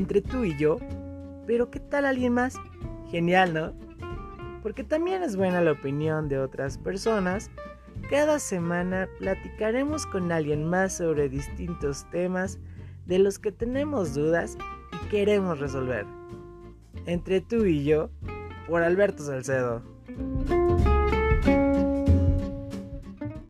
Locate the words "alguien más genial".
2.06-3.52